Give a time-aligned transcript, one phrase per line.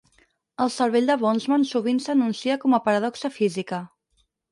[0.63, 3.81] El cervell de Boltzmann sovint s'enuncia com a paradoxa física.